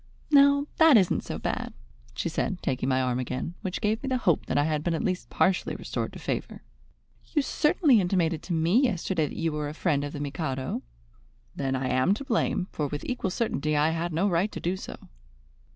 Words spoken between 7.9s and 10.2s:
intimated to me yesterday that you were a friend of the